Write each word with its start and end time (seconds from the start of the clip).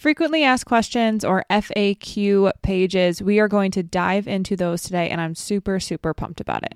frequently 0.00 0.42
asked 0.42 0.64
questions 0.64 1.26
or 1.26 1.44
FAQ 1.50 2.50
pages. 2.62 3.20
We 3.20 3.38
are 3.38 3.48
going 3.48 3.70
to 3.72 3.82
dive 3.82 4.26
into 4.26 4.56
those 4.56 4.80
today, 4.80 5.10
and 5.10 5.20
I'm 5.20 5.34
super, 5.34 5.78
super 5.78 6.14
pumped 6.14 6.40
about 6.40 6.62
it. 6.62 6.74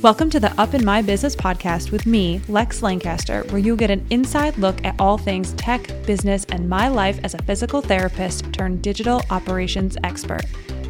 Welcome 0.00 0.30
to 0.30 0.38
the 0.38 0.54
Up 0.56 0.72
in 0.72 0.84
My 0.84 1.02
Business 1.02 1.34
podcast 1.34 1.90
with 1.90 2.06
me, 2.06 2.42
Lex 2.46 2.80
Lancaster, 2.80 3.42
where 3.48 3.58
you'll 3.58 3.76
get 3.76 3.90
an 3.90 4.06
inside 4.10 4.56
look 4.56 4.84
at 4.84 4.94
all 5.00 5.18
things 5.18 5.52
tech, 5.54 5.88
business, 6.06 6.44
and 6.50 6.68
my 6.68 6.86
life 6.86 7.18
as 7.24 7.34
a 7.34 7.42
physical 7.42 7.80
therapist 7.80 8.52
turned 8.52 8.82
digital 8.82 9.20
operations 9.30 9.96
expert. 10.04 10.42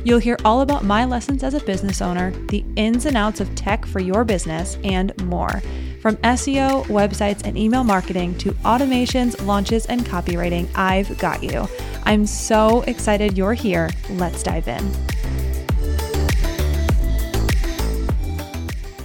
You'll 0.04 0.18
hear 0.18 0.36
all 0.44 0.60
about 0.60 0.84
my 0.84 1.06
lessons 1.06 1.42
as 1.42 1.54
a 1.54 1.64
business 1.64 2.02
owner, 2.02 2.30
the 2.48 2.62
ins 2.76 3.06
and 3.06 3.16
outs 3.16 3.40
of 3.40 3.54
tech 3.54 3.86
for 3.86 4.00
your 4.00 4.22
business, 4.22 4.76
and 4.84 5.16
more. 5.24 5.62
From 6.04 6.16
SEO, 6.16 6.84
websites, 6.88 7.46
and 7.46 7.56
email 7.56 7.82
marketing 7.82 8.36
to 8.36 8.52
automations, 8.56 9.42
launches, 9.46 9.86
and 9.86 10.04
copywriting, 10.04 10.68
I've 10.74 11.16
got 11.16 11.42
you. 11.42 11.66
I'm 12.02 12.26
so 12.26 12.82
excited 12.82 13.38
you're 13.38 13.54
here. 13.54 13.88
Let's 14.10 14.42
dive 14.42 14.68
in. 14.68 15.13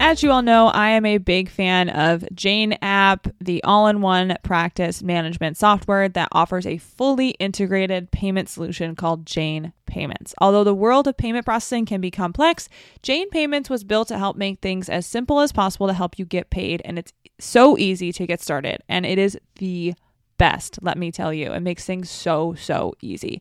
As 0.09 0.23
you 0.23 0.31
all 0.31 0.41
know, 0.41 0.69
I 0.69 0.89
am 0.89 1.05
a 1.05 1.19
big 1.19 1.49
fan 1.49 1.87
of 1.87 2.25
Jane 2.33 2.75
app, 2.81 3.27
the 3.39 3.63
all 3.63 3.85
in 3.85 4.01
one 4.01 4.37
practice 4.41 5.03
management 5.03 5.55
software 5.55 6.09
that 6.09 6.29
offers 6.31 6.65
a 6.65 6.79
fully 6.79 7.29
integrated 7.37 8.09
payment 8.09 8.49
solution 8.49 8.95
called 8.95 9.27
Jane 9.27 9.71
Payments. 9.85 10.33
Although 10.41 10.63
the 10.63 10.73
world 10.73 11.07
of 11.07 11.15
payment 11.15 11.45
processing 11.45 11.85
can 11.85 12.01
be 12.01 12.09
complex, 12.09 12.69
Jane 13.03 13.29
Payments 13.29 13.69
was 13.69 13.83
built 13.83 14.07
to 14.07 14.17
help 14.17 14.35
make 14.35 14.61
things 14.61 14.89
as 14.89 15.05
simple 15.05 15.41
as 15.41 15.51
possible 15.51 15.85
to 15.85 15.93
help 15.93 16.17
you 16.17 16.25
get 16.25 16.49
paid. 16.49 16.81
And 16.85 16.97
it's 16.97 17.13
so 17.39 17.77
easy 17.77 18.11
to 18.13 18.25
get 18.25 18.41
started. 18.41 18.81
And 18.89 19.05
it 19.05 19.19
is 19.19 19.37
the 19.57 19.93
best, 20.39 20.79
let 20.81 20.97
me 20.97 21.11
tell 21.11 21.31
you. 21.31 21.53
It 21.53 21.59
makes 21.59 21.85
things 21.85 22.09
so, 22.09 22.55
so 22.55 22.95
easy. 23.01 23.39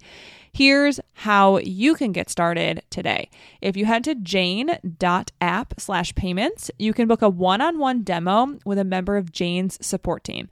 Here's 0.52 1.00
how 1.14 1.58
you 1.58 1.94
can 1.94 2.12
get 2.12 2.28
started 2.28 2.82
today. 2.90 3.30
If 3.62 3.76
you 3.76 3.86
head 3.86 4.04
to 4.04 4.14
jane.app 4.14 5.74
slash 5.78 6.14
payments, 6.14 6.70
you 6.78 6.92
can 6.92 7.08
book 7.08 7.22
a 7.22 7.28
one 7.30 7.62
on 7.62 7.78
one 7.78 8.02
demo 8.02 8.58
with 8.66 8.78
a 8.78 8.84
member 8.84 9.16
of 9.16 9.32
Jane's 9.32 9.78
support 9.80 10.24
team. 10.24 10.48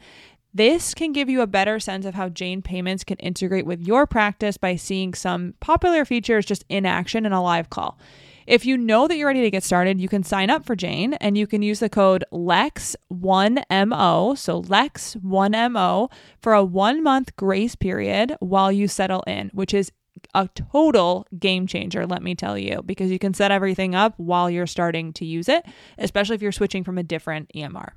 This 0.55 0.95
can 0.95 1.13
give 1.13 1.29
you 1.29 1.43
a 1.43 1.47
better 1.47 1.79
sense 1.79 2.07
of 2.07 2.15
how 2.15 2.31
Jane 2.31 2.63
Payments 2.63 3.05
can 3.05 3.19
integrate 3.19 3.67
with 3.67 3.83
your 3.83 4.07
practice 4.07 4.57
by 4.57 4.77
seeing 4.77 5.13
some 5.13 5.53
popular 5.61 6.07
features 6.07 6.47
just 6.47 6.65
in 6.71 6.87
action 6.87 7.27
in 7.27 7.33
a 7.33 7.43
live 7.43 7.69
call. 7.69 7.99
If 8.47 8.65
you 8.65 8.77
know 8.77 9.09
that 9.09 9.17
you're 9.17 9.27
ready 9.27 9.43
to 9.43 9.51
get 9.51 9.65
started, 9.65 10.01
you 10.01 10.09
can 10.09 10.23
sign 10.23 10.51
up 10.51 10.65
for 10.65 10.77
Jane 10.77 11.15
and 11.15 11.37
you 11.37 11.49
can 11.49 11.63
use 11.63 11.81
the 11.81 11.89
code 11.89 12.25
LEX1MO, 12.33 14.39
so 14.39 14.63
LEX1MO, 14.63 16.13
for 16.39 16.53
a 16.53 16.65
one 16.65 17.03
month 17.03 17.35
grace 17.35 17.75
period 17.75 18.37
while 18.39 18.71
you 18.71 18.87
settle 18.87 19.25
in, 19.27 19.51
which 19.53 19.75
is 19.75 19.91
a 20.35 20.49
total 20.73 21.27
game 21.39 21.67
changer, 21.67 22.07
let 22.07 22.23
me 22.23 22.37
tell 22.37 22.57
you, 22.57 22.83
because 22.87 23.11
you 23.11 23.19
can 23.19 23.35
set 23.35 23.51
everything 23.51 23.97
up 23.97 24.15
while 24.17 24.49
you're 24.49 24.67
starting 24.67 25.13
to 25.15 25.25
use 25.25 25.49
it, 25.49 25.67
especially 25.99 26.37
if 26.37 26.43
you're 26.43 26.53
switching 26.53 26.85
from 26.85 26.99
a 26.99 27.03
different 27.03 27.51
EMR. 27.55 27.95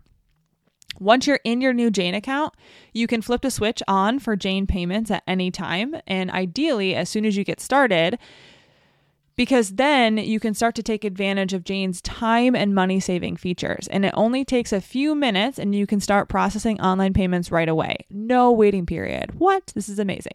Once 0.99 1.27
you're 1.27 1.39
in 1.45 1.61
your 1.61 1.73
new 1.73 1.91
Jane 1.91 2.15
account, 2.15 2.53
you 2.93 3.07
can 3.07 3.21
flip 3.21 3.41
the 3.41 3.51
switch 3.51 3.81
on 3.87 4.19
for 4.19 4.35
Jane 4.35 4.67
payments 4.67 5.11
at 5.11 5.23
any 5.27 5.51
time. 5.51 5.95
And 6.07 6.31
ideally, 6.31 6.95
as 6.95 7.07
soon 7.07 7.25
as 7.25 7.37
you 7.37 7.45
get 7.45 7.61
started, 7.61 8.17
because 9.39 9.75
then 9.75 10.17
you 10.17 10.37
can 10.37 10.53
start 10.53 10.75
to 10.75 10.83
take 10.83 11.05
advantage 11.05 11.53
of 11.53 11.63
Jane's 11.63 12.01
time 12.01 12.57
and 12.57 12.75
money 12.75 12.99
saving 12.99 13.37
features. 13.37 13.87
And 13.87 14.03
it 14.03 14.13
only 14.17 14.43
takes 14.43 14.73
a 14.73 14.81
few 14.81 15.15
minutes 15.15 15.57
and 15.57 15.73
you 15.73 15.87
can 15.87 16.01
start 16.01 16.27
processing 16.27 16.81
online 16.81 17.13
payments 17.13 17.49
right 17.49 17.69
away. 17.69 17.99
No 18.09 18.51
waiting 18.51 18.85
period. 18.85 19.39
What? 19.39 19.71
This 19.73 19.87
is 19.87 19.97
amazing. 19.97 20.33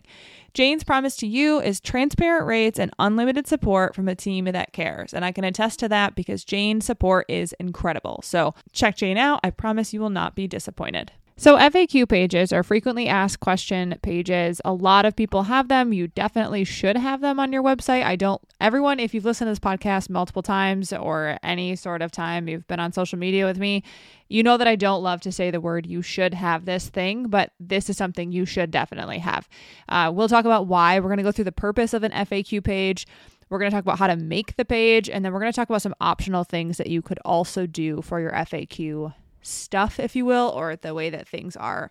Jane's 0.54 0.84
promise 0.84 1.16
to 1.16 1.26
you 1.26 1.60
is 1.60 1.80
transparent 1.80 2.46
rates 2.46 2.78
and 2.78 2.94
unlimited 2.98 3.46
support 3.46 3.94
from 3.94 4.08
a 4.08 4.14
team 4.14 4.46
that 4.46 4.72
cares. 4.72 5.12
And 5.12 5.22
I 5.22 5.32
can 5.32 5.44
attest 5.44 5.80
to 5.80 5.88
that 5.90 6.14
because 6.14 6.42
Jane's 6.42 6.86
support 6.86 7.26
is 7.28 7.54
incredible. 7.60 8.22
So 8.24 8.54
check 8.72 8.96
Jane 8.96 9.18
out. 9.18 9.38
I 9.44 9.50
promise 9.50 9.92
you 9.92 10.00
will 10.00 10.08
not 10.08 10.34
be 10.34 10.48
disappointed. 10.48 11.12
So, 11.36 11.56
FAQ 11.56 12.08
pages 12.08 12.52
are 12.52 12.62
frequently 12.62 13.08
asked 13.08 13.40
question 13.40 13.98
pages. 14.02 14.60
A 14.64 14.72
lot 14.72 15.04
of 15.04 15.16
people 15.16 15.42
have 15.42 15.66
them. 15.66 15.92
You 15.92 16.06
definitely 16.06 16.62
should 16.62 16.96
have 16.96 17.20
them 17.22 17.40
on 17.40 17.52
your 17.52 17.60
website. 17.60 18.04
I 18.04 18.14
don't, 18.14 18.40
everyone, 18.60 19.00
if 19.00 19.12
you've 19.12 19.24
listened 19.24 19.48
to 19.48 19.50
this 19.50 19.58
podcast 19.58 20.08
multiple 20.08 20.42
times 20.42 20.92
or 20.92 21.36
any 21.42 21.74
sort 21.74 22.02
of 22.02 22.12
time 22.12 22.46
you've 22.46 22.68
been 22.68 22.78
on 22.78 22.92
social 22.92 23.18
media 23.18 23.46
with 23.46 23.58
me, 23.58 23.82
you 24.28 24.44
know 24.44 24.56
that 24.56 24.68
I 24.68 24.76
don't 24.76 25.02
love 25.02 25.20
to 25.22 25.32
say 25.32 25.50
the 25.50 25.60
word 25.60 25.86
you 25.86 26.02
should 26.02 26.34
have 26.34 26.66
this 26.66 26.88
thing, 26.88 27.26
but 27.26 27.50
this 27.58 27.90
is 27.90 27.96
something 27.96 28.30
you 28.30 28.46
should 28.46 28.70
definitely 28.70 29.18
have. 29.18 29.48
Uh, 29.88 30.12
we'll 30.14 30.28
talk 30.28 30.44
about 30.44 30.68
why. 30.68 31.00
We're 31.00 31.08
going 31.08 31.16
to 31.16 31.24
go 31.24 31.32
through 31.32 31.46
the 31.46 31.52
purpose 31.52 31.94
of 31.94 32.04
an 32.04 32.12
FAQ 32.12 32.62
page. 32.62 33.08
We're 33.50 33.58
going 33.58 33.72
to 33.72 33.76
talk 33.76 33.84
about 33.84 33.98
how 33.98 34.06
to 34.06 34.16
make 34.16 34.54
the 34.54 34.64
page, 34.64 35.10
and 35.10 35.24
then 35.24 35.32
we're 35.32 35.40
going 35.40 35.52
to 35.52 35.56
talk 35.56 35.68
about 35.68 35.82
some 35.82 35.96
optional 36.00 36.44
things 36.44 36.76
that 36.76 36.86
you 36.86 37.02
could 37.02 37.18
also 37.24 37.66
do 37.66 38.02
for 38.02 38.20
your 38.20 38.30
FAQ 38.30 39.14
stuff, 39.44 40.00
if 40.00 40.16
you 40.16 40.24
will, 40.24 40.52
or 40.54 40.76
the 40.76 40.94
way 40.94 41.10
that 41.10 41.28
things 41.28 41.56
are 41.56 41.90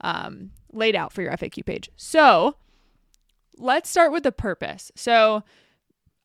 um, 0.00 0.50
laid 0.72 0.96
out 0.96 1.12
for 1.12 1.22
your 1.22 1.32
FAQ 1.32 1.64
page. 1.64 1.90
So 1.96 2.56
let's 3.56 3.88
start 3.88 4.12
with 4.12 4.22
the 4.24 4.32
purpose. 4.32 4.90
So 4.94 5.42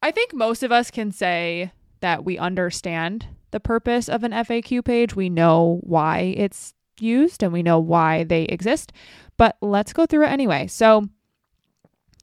I 0.01 0.12
think 0.12 0.34
most 0.34 0.63
of 0.63 0.72
us 0.72 0.90
can 0.91 1.12
say 1.12 1.72
that 2.01 2.25
we 2.25 2.38
understand 2.38 3.28
the 3.51 3.59
purpose 3.59 4.07
of 4.07 4.23
an 4.23 4.31
FAQ 4.31 4.84
page. 4.84 5.16
We 5.16 5.29
know 5.29 5.79
why 5.84 6.34
it's 6.38 6.73
used 7.00 7.44
and 7.44 7.53
we 7.53 7.63
know 7.63 7.79
why 7.79 8.23
they 8.23 8.44
exist, 8.44 8.91
but 9.38 9.57
let's 9.61 9.94
go 9.94 10.06
through 10.06 10.25
it 10.25 10.31
anyway. 10.31 10.67
So 10.67 11.07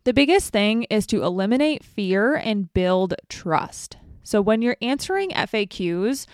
the 0.04 0.14
biggest 0.14 0.52
thing 0.52 0.84
is 0.84 1.06
to 1.08 1.24
eliminate 1.24 1.84
fear 1.84 2.34
and 2.34 2.72
build 2.72 3.14
trust. 3.28 3.96
So 4.22 4.40
when 4.40 4.62
you're 4.62 4.76
answering 4.80 5.30
FAQs, 5.30 6.26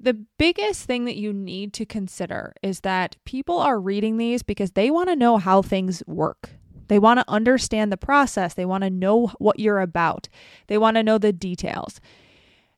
the 0.00 0.14
biggest 0.38 0.84
thing 0.84 1.04
that 1.04 1.16
you 1.16 1.32
need 1.32 1.74
to 1.74 1.84
consider 1.84 2.54
is 2.62 2.80
that 2.80 3.16
people 3.24 3.58
are 3.58 3.78
reading 3.78 4.16
these 4.16 4.42
because 4.42 4.72
they 4.72 4.90
want 4.90 5.10
to 5.10 5.16
know 5.16 5.36
how 5.36 5.60
things 5.60 6.02
work. 6.06 6.50
They 6.88 6.98
want 6.98 7.20
to 7.20 7.24
understand 7.28 7.92
the 7.92 7.96
process. 7.96 8.54
They 8.54 8.64
want 8.64 8.82
to 8.82 8.90
know 8.90 9.28
what 9.38 9.60
you're 9.60 9.80
about. 9.80 10.28
They 10.66 10.78
want 10.78 10.96
to 10.96 11.02
know 11.02 11.18
the 11.18 11.32
details. 11.32 12.00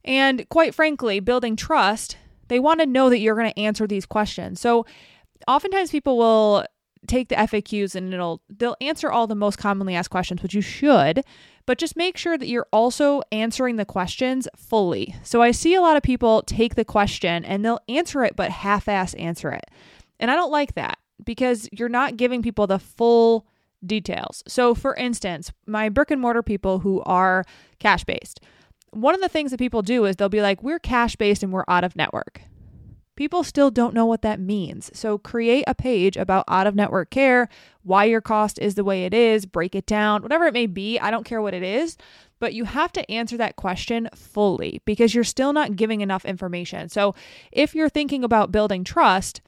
And 0.05 0.47
quite 0.49 0.75
frankly, 0.75 1.21
building 1.21 1.55
trust, 1.55 2.17
they 2.49 2.59
want 2.59 2.81
to 2.81 2.87
know 2.87 3.09
that 3.09 3.21
you're 3.21 3.37
going 3.37 3.53
to 3.53 3.59
answer 3.59 3.87
these 3.87 4.05
questions. 4.05 4.61
So 4.61 4.85
oftentimes 5.47 5.91
people 5.91 6.19
will 6.19 6.67
take 7.07 7.29
the 7.29 7.37
FAQs 7.37 7.95
and 7.95 8.13
it'll 8.13 8.43
they'll 8.49 8.77
answer 8.81 9.11
all 9.11 9.27
the 9.27 9.35
most 9.35 9.59
commonly 9.59 9.95
asked 9.95 10.11
questions, 10.11 10.43
which 10.43 10.55
you 10.55 10.61
should, 10.61 11.25
but 11.67 11.79
just 11.79 11.97
make 11.97 12.17
sure 12.17 12.37
that 12.37 12.49
you're 12.49 12.67
also 12.73 13.23
answering 13.31 13.77
the 13.77 13.85
questions 13.85 14.49
fully. 14.57 15.15
So 15.23 15.43
I 15.43 15.51
see 15.51 15.75
a 15.75 15.81
lot 15.81 15.97
of 15.97 16.03
people 16.03 16.43
take 16.43 16.75
the 16.75 16.85
question 16.85 17.45
and 17.45 17.65
they'll 17.65 17.81
answer 17.89 18.25
it 18.25 18.37
but 18.37 18.51
half-ass 18.51 19.15
answer 19.15 19.51
it. 19.51 19.65
And 20.19 20.31
I 20.31 20.37
don't 20.37 20.53
like 20.53 20.75
that 20.75 20.99
because 21.25 21.69
you're 21.73 21.89
not 21.89 22.17
giving 22.17 22.43
people 22.43 22.67
the 22.67 22.79
full 22.79 23.47
details. 23.85 24.43
So 24.47 24.75
for 24.75 24.95
instance, 24.95 25.53
my 25.67 25.89
brick 25.89 26.11
and 26.11 26.21
mortar 26.21 26.43
people 26.43 26.81
who 26.81 27.03
are 27.03 27.45
cash 27.79 28.05
based, 28.05 28.41
one 28.91 29.15
of 29.15 29.21
the 29.21 29.29
things 29.29 29.51
that 29.51 29.59
people 29.59 29.83
do 29.83 30.05
is 30.05 30.17
they'll 30.17 30.29
be 30.29 30.43
like, 30.43 30.63
we're 30.63 30.79
cash 30.79 31.17
based 31.17 31.43
and 31.43 31.53
we're 31.53 31.65
out 31.69 31.85
of 31.85 31.97
network. 31.97 32.43
People 33.15 33.45
still 33.45 33.71
don't 33.71 33.95
know 33.95 34.07
what 34.07 34.23
that 34.23 34.41
means. 34.41 34.91
So 34.99 35.19
create 35.19 35.65
a 35.67 35.75
page 35.75 36.17
about 36.17 36.45
out 36.49 36.67
of 36.67 36.75
network 36.75 37.11
care, 37.11 37.49
why 37.83 38.05
your 38.05 38.23
cost 38.23 38.59
is 38.59 38.75
the 38.75 38.85
way 38.85 39.05
it 39.05 39.13
is, 39.13 39.45
break 39.45 39.75
it 39.75 39.87
down, 39.87 40.23
whatever 40.23 40.47
it 40.47 40.55
may 40.55 40.67
be. 40.67 40.99
I 40.99 41.11
don't 41.11 41.25
care 41.25 41.43
what 41.43 41.55
it 41.55 41.63
is, 41.63 41.99
but 42.39 42.55
you 42.55 42.65
have 42.65 42.91
to 42.93 43.11
answer 43.11 43.37
that 43.37 43.57
question 43.57 44.09
fully 44.15 44.81
because 44.85 45.15
you're 45.15 45.25
still 45.25 45.53
not 45.53 45.77
giving 45.77 46.01
enough 46.01 46.25
information. 46.25 46.89
So 46.89 47.15
if 47.53 47.75
you're 47.75 47.91
thinking 47.91 48.25
about 48.25 48.51
building 48.51 48.83
trust, 48.83 49.43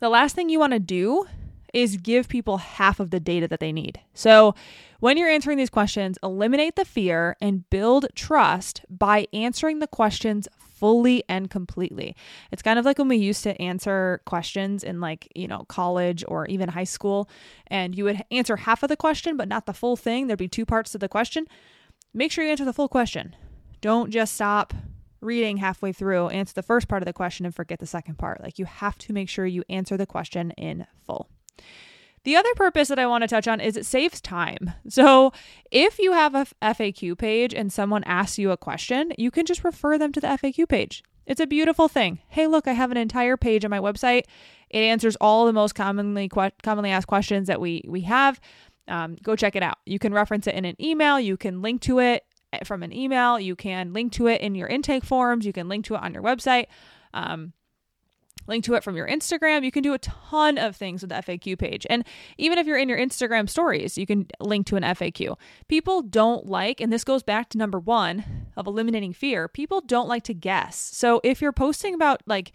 the 0.00 0.08
last 0.08 0.34
thing 0.34 0.48
you 0.48 0.58
want 0.58 0.72
to 0.72 0.80
do 0.80 1.26
is 1.74 1.96
give 1.96 2.28
people 2.28 2.58
half 2.58 3.00
of 3.00 3.10
the 3.10 3.20
data 3.20 3.48
that 3.48 3.60
they 3.60 3.72
need. 3.72 4.00
So, 4.14 4.54
when 5.00 5.18
you're 5.18 5.28
answering 5.28 5.58
these 5.58 5.68
questions, 5.68 6.16
eliminate 6.22 6.76
the 6.76 6.84
fear 6.86 7.36
and 7.42 7.68
build 7.68 8.06
trust 8.14 8.80
by 8.88 9.26
answering 9.34 9.80
the 9.80 9.86
questions 9.86 10.48
fully 10.56 11.22
and 11.28 11.50
completely. 11.50 12.16
It's 12.50 12.62
kind 12.62 12.78
of 12.78 12.86
like 12.86 12.98
when 12.98 13.08
we 13.08 13.16
used 13.16 13.42
to 13.42 13.60
answer 13.60 14.22
questions 14.24 14.82
in 14.82 15.00
like, 15.00 15.28
you 15.34 15.46
know, 15.46 15.66
college 15.68 16.24
or 16.26 16.46
even 16.46 16.70
high 16.70 16.84
school, 16.84 17.28
and 17.66 17.94
you 17.94 18.04
would 18.04 18.22
answer 18.30 18.56
half 18.56 18.82
of 18.82 18.88
the 18.88 18.96
question, 18.96 19.36
but 19.36 19.48
not 19.48 19.66
the 19.66 19.74
full 19.74 19.96
thing. 19.96 20.26
There'd 20.26 20.38
be 20.38 20.48
two 20.48 20.64
parts 20.64 20.92
to 20.92 20.98
the 20.98 21.08
question. 21.08 21.46
Make 22.14 22.32
sure 22.32 22.44
you 22.44 22.50
answer 22.50 22.64
the 22.64 22.72
full 22.72 22.88
question. 22.88 23.36
Don't 23.82 24.10
just 24.10 24.34
stop 24.34 24.72
reading 25.20 25.56
halfway 25.58 25.92
through, 25.92 26.28
answer 26.28 26.54
the 26.54 26.62
first 26.62 26.88
part 26.88 27.02
of 27.02 27.06
the 27.06 27.12
question 27.12 27.44
and 27.44 27.54
forget 27.54 27.78
the 27.78 27.86
second 27.86 28.18
part. 28.18 28.42
Like 28.42 28.58
you 28.58 28.64
have 28.64 28.96
to 28.98 29.12
make 29.12 29.28
sure 29.28 29.44
you 29.44 29.64
answer 29.68 29.96
the 29.96 30.06
question 30.06 30.52
in 30.52 30.86
full. 31.06 31.28
The 32.24 32.36
other 32.36 32.48
purpose 32.56 32.88
that 32.88 32.98
I 32.98 33.06
want 33.06 33.22
to 33.22 33.28
touch 33.28 33.46
on 33.46 33.60
is 33.60 33.76
it 33.76 33.84
saves 33.84 34.20
time. 34.20 34.72
So, 34.88 35.32
if 35.70 35.98
you 35.98 36.12
have 36.12 36.34
a 36.34 36.46
FAQ 36.62 37.18
page 37.18 37.52
and 37.52 37.72
someone 37.72 38.02
asks 38.04 38.38
you 38.38 38.50
a 38.50 38.56
question, 38.56 39.12
you 39.18 39.30
can 39.30 39.44
just 39.44 39.62
refer 39.62 39.98
them 39.98 40.10
to 40.12 40.20
the 40.20 40.28
FAQ 40.28 40.68
page. 40.68 41.02
It's 41.26 41.40
a 41.40 41.46
beautiful 41.46 41.88
thing. 41.88 42.20
Hey, 42.28 42.46
look, 42.46 42.66
I 42.66 42.72
have 42.72 42.90
an 42.90 42.96
entire 42.96 43.36
page 43.36 43.64
on 43.64 43.70
my 43.70 43.78
website. 43.78 44.22
It 44.70 44.78
answers 44.78 45.16
all 45.20 45.46
the 45.46 45.52
most 45.52 45.74
commonly 45.74 46.28
commonly 46.62 46.90
asked 46.90 47.06
questions 47.06 47.48
that 47.48 47.60
we 47.60 47.82
we 47.86 48.02
have. 48.02 48.40
Um, 48.88 49.16
go 49.22 49.36
check 49.36 49.56
it 49.56 49.62
out. 49.62 49.78
You 49.86 49.98
can 49.98 50.12
reference 50.12 50.46
it 50.46 50.54
in 50.54 50.64
an 50.64 50.76
email. 50.80 51.18
You 51.18 51.36
can 51.36 51.62
link 51.62 51.80
to 51.82 52.00
it 52.00 52.24
eh, 52.52 52.64
from 52.64 52.82
an 52.82 52.92
email. 52.92 53.38
You 53.38 53.56
can 53.56 53.92
link 53.92 54.12
to 54.14 54.26
it 54.26 54.40
in 54.40 54.54
your 54.54 54.68
intake 54.68 55.04
forms. 55.04 55.46
You 55.46 55.52
can 55.52 55.68
link 55.68 55.86
to 55.86 55.94
it 55.94 56.02
on 56.02 56.12
your 56.12 56.22
website. 56.22 56.66
Um, 57.14 57.52
link 58.46 58.64
to 58.64 58.74
it 58.74 58.84
from 58.84 58.96
your 58.96 59.08
Instagram. 59.08 59.64
You 59.64 59.70
can 59.70 59.82
do 59.82 59.94
a 59.94 59.98
ton 59.98 60.58
of 60.58 60.76
things 60.76 61.02
with 61.02 61.10
the 61.10 61.16
FAQ 61.16 61.58
page. 61.58 61.86
And 61.88 62.04
even 62.38 62.58
if 62.58 62.66
you're 62.66 62.78
in 62.78 62.88
your 62.88 62.98
Instagram 62.98 63.48
stories, 63.48 63.96
you 63.96 64.06
can 64.06 64.26
link 64.40 64.66
to 64.66 64.76
an 64.76 64.82
FAQ. 64.82 65.38
People 65.68 66.02
don't 66.02 66.46
like, 66.46 66.80
and 66.80 66.92
this 66.92 67.04
goes 67.04 67.22
back 67.22 67.48
to 67.50 67.58
number 67.58 67.78
one 67.78 68.24
of 68.56 68.66
eliminating 68.66 69.12
fear, 69.12 69.48
people 69.48 69.80
don't 69.80 70.08
like 70.08 70.24
to 70.24 70.34
guess. 70.34 70.76
So 70.76 71.20
if 71.24 71.40
you're 71.40 71.52
posting 71.52 71.94
about, 71.94 72.22
like, 72.26 72.52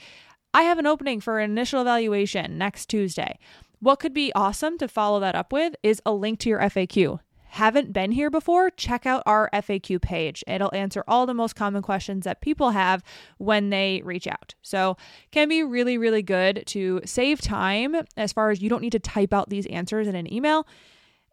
I 0.53 0.63
have 0.63 0.79
an 0.79 0.87
opening 0.87 1.21
for 1.21 1.39
an 1.39 1.51
initial 1.51 1.81
evaluation 1.81 2.57
next 2.57 2.87
Tuesday, 2.87 3.37
what 3.79 3.99
could 3.99 4.13
be 4.13 4.33
awesome 4.33 4.77
to 4.79 4.87
follow 4.87 5.19
that 5.19 5.35
up 5.35 5.53
with 5.53 5.75
is 5.83 6.01
a 6.05 6.11
link 6.11 6.39
to 6.39 6.49
your 6.49 6.59
FAQ 6.59 7.19
haven't 7.49 7.93
been 7.93 8.11
here 8.11 8.29
before, 8.29 8.69
check 8.69 9.05
out 9.05 9.23
our 9.25 9.49
FAQ 9.53 10.01
page. 10.01 10.43
It'll 10.47 10.73
answer 10.73 11.03
all 11.07 11.25
the 11.25 11.33
most 11.33 11.55
common 11.55 11.81
questions 11.81 12.25
that 12.25 12.41
people 12.41 12.71
have 12.71 13.03
when 13.37 13.69
they 13.69 14.01
reach 14.03 14.27
out. 14.27 14.55
So, 14.61 14.97
can 15.31 15.49
be 15.49 15.63
really 15.63 15.97
really 15.97 16.23
good 16.23 16.63
to 16.67 17.01
save 17.05 17.41
time 17.41 17.95
as 18.15 18.31
far 18.31 18.51
as 18.51 18.61
you 18.61 18.69
don't 18.69 18.81
need 18.81 18.91
to 18.91 18.99
type 18.99 19.33
out 19.33 19.49
these 19.49 19.65
answers 19.67 20.07
in 20.07 20.15
an 20.15 20.31
email 20.31 20.67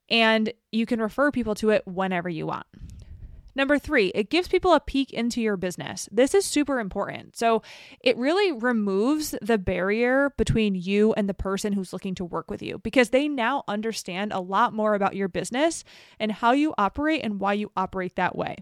and 0.09 0.53
you 0.73 0.87
can 0.87 1.01
refer 1.01 1.31
people 1.31 1.55
to 1.57 1.71
it 1.71 1.83
whenever 1.87 2.29
you 2.29 2.47
want. 2.47 2.67
Number 3.57 3.79
three, 3.79 4.09
it 4.15 4.29
gives 4.29 4.49
people 4.49 4.75
a 4.75 4.81
peek 4.81 5.13
into 5.15 5.41
your 5.41 5.57
business. 5.57 6.11
This 6.13 6.35
is 6.35 6.45
super 6.45 6.79
important. 6.79 7.37
So 7.37 7.63
it 8.01 8.19
really 8.19 8.53
removes 8.53 9.35
the 9.41 9.57
barrier 9.57 10.35
between 10.37 10.75
you 10.75 11.15
and 11.15 11.27
the 11.27 11.35
person 11.35 11.73
who's 11.73 11.95
looking 11.95 12.15
to 12.17 12.25
work 12.25 12.51
with 12.51 12.63
you 12.63 12.79
because 12.79 13.11
they 13.11 13.29
now 13.29 13.65
understand 13.67 14.35
a 14.35 14.41
lot 14.41 14.75
more 14.75 14.95
about 14.95 15.17
your 15.17 15.29
business 15.29 15.85
and 16.21 16.31
how 16.31 16.53
you 16.53 16.75
operate 16.77 17.23
and 17.25 17.41
why 17.41 17.55
you 17.55 17.73
operate 17.79 18.17
that 18.17 18.37
way. 18.37 18.57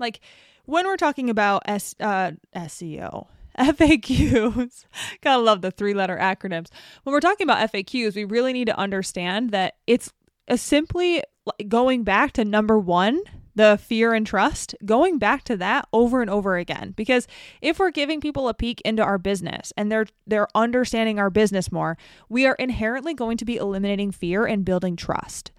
Like 0.00 0.18
when 0.64 0.84
we're 0.84 0.96
talking 0.96 1.30
about 1.30 1.62
S, 1.66 1.94
uh, 2.00 2.32
SEO, 2.56 3.28
FAQs. 3.58 4.84
Gotta 5.22 5.40
love 5.40 5.62
the 5.62 5.70
three 5.70 5.94
letter 5.94 6.18
acronyms. 6.20 6.70
When 7.04 7.12
we're 7.12 7.20
talking 7.20 7.46
about 7.46 7.72
FAQs, 7.72 8.16
we 8.16 8.24
really 8.24 8.52
need 8.52 8.66
to 8.66 8.76
understand 8.76 9.50
that 9.50 9.74
it's 9.86 10.12
simply 10.56 11.22
going 11.68 12.02
back 12.02 12.32
to 12.32 12.44
number 12.44 12.78
one 12.78 13.20
the 13.56 13.78
fear 13.82 14.12
and 14.14 14.26
trust, 14.26 14.74
going 14.84 15.18
back 15.18 15.42
to 15.44 15.56
that 15.56 15.88
over 15.92 16.20
and 16.20 16.30
over 16.30 16.56
again. 16.56 16.92
Because 16.94 17.26
if 17.60 17.78
we're 17.78 17.90
giving 17.90 18.20
people 18.20 18.48
a 18.48 18.54
peek 18.54 18.80
into 18.82 19.02
our 19.02 19.18
business 19.18 19.72
and 19.76 19.90
they're 19.90 20.06
they're 20.26 20.48
understanding 20.54 21.18
our 21.18 21.30
business 21.30 21.72
more, 21.72 21.98
we 22.28 22.46
are 22.46 22.54
inherently 22.54 23.14
going 23.14 23.38
to 23.38 23.44
be 23.44 23.56
eliminating 23.56 24.12
fear 24.12 24.44
and 24.44 24.64
building 24.64 24.94
trust. 24.94 25.50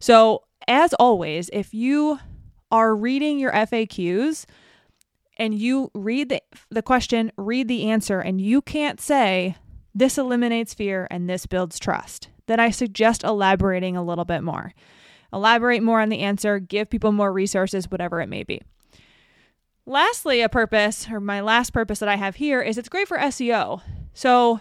So, 0.00 0.42
as 0.66 0.94
always, 0.94 1.50
if 1.52 1.72
you 1.74 2.18
are 2.70 2.96
reading 2.96 3.38
your 3.38 3.52
FAQs 3.52 4.46
and 5.36 5.54
you 5.54 5.90
read 5.94 6.30
the, 6.30 6.42
the 6.70 6.82
question, 6.82 7.32
read 7.36 7.68
the 7.68 7.90
answer, 7.90 8.20
and 8.20 8.40
you 8.40 8.62
can't 8.62 9.00
say, 9.00 9.56
this 9.94 10.16
eliminates 10.16 10.72
fear 10.72 11.06
and 11.10 11.28
this 11.28 11.46
builds 11.46 11.78
trust, 11.78 12.28
then 12.46 12.58
I 12.58 12.70
suggest 12.70 13.24
elaborating 13.24 13.96
a 13.96 14.02
little 14.02 14.24
bit 14.24 14.42
more 14.42 14.72
elaborate 15.32 15.82
more 15.82 16.00
on 16.00 16.08
the 16.08 16.20
answer, 16.20 16.58
give 16.58 16.90
people 16.90 17.12
more 17.12 17.32
resources, 17.32 17.90
whatever 17.90 18.20
it 18.20 18.28
may 18.28 18.42
be. 18.42 18.60
Lastly, 19.84 20.40
a 20.40 20.48
purpose, 20.48 21.08
or 21.10 21.18
my 21.18 21.40
last 21.40 21.72
purpose 21.72 21.98
that 21.98 22.08
I 22.08 22.16
have 22.16 22.36
here, 22.36 22.62
is 22.62 22.78
it's 22.78 22.88
great 22.88 23.08
for 23.08 23.18
SEO. 23.18 23.82
So 24.14 24.60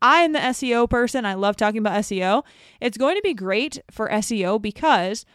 I 0.00 0.20
am 0.20 0.32
the 0.32 0.38
SEO 0.38 0.88
person. 0.88 1.24
I 1.24 1.34
love 1.34 1.56
talking 1.56 1.78
about 1.78 1.98
SEO. 2.00 2.44
It's 2.80 2.96
going 2.96 3.16
to 3.16 3.22
be 3.22 3.34
great 3.34 3.80
for 3.90 4.08
SEO 4.08 4.62
because 4.62 5.26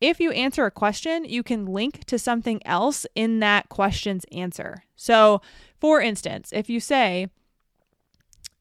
if 0.00 0.18
you 0.18 0.30
answer 0.32 0.64
a 0.64 0.70
question, 0.70 1.24
you 1.24 1.42
can 1.42 1.66
link 1.66 2.04
to 2.06 2.18
something 2.18 2.66
else 2.66 3.06
in 3.14 3.40
that 3.40 3.68
question's 3.68 4.24
answer. 4.32 4.84
So, 4.96 5.42
for 5.78 6.00
instance, 6.00 6.50
if 6.54 6.70
you 6.70 6.80
say, 6.80 7.28